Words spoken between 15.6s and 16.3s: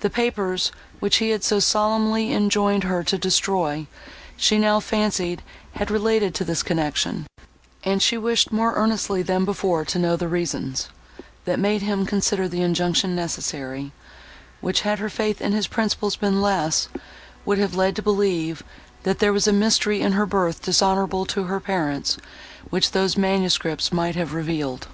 principles